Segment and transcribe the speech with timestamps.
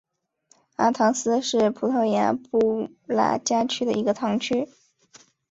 [0.77, 4.67] 阿唐斯是葡萄牙布拉加区的一个堂区。